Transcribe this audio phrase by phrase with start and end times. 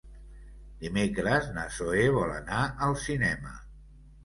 [0.83, 3.57] Dimecres na Zoè vol anar al cinema.